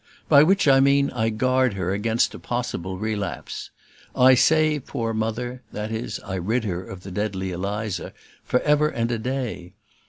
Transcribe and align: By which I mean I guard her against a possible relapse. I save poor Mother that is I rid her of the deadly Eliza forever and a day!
By 0.27 0.41
which 0.41 0.67
I 0.67 0.79
mean 0.79 1.11
I 1.11 1.29
guard 1.29 1.75
her 1.75 1.93
against 1.93 2.33
a 2.33 2.39
possible 2.39 2.97
relapse. 2.97 3.69
I 4.15 4.33
save 4.33 4.87
poor 4.87 5.13
Mother 5.13 5.61
that 5.73 5.91
is 5.91 6.19
I 6.21 6.37
rid 6.37 6.63
her 6.63 6.83
of 6.83 7.03
the 7.03 7.11
deadly 7.11 7.51
Eliza 7.51 8.11
forever 8.43 8.89
and 8.89 9.11
a 9.11 9.19
day! 9.19 9.73